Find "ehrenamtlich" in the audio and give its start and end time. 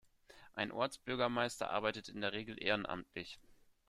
2.59-3.39